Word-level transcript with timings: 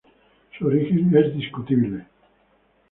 Su 0.57 0.65
origen 0.65 1.15
es 1.15 1.31
discutido. 1.35 1.99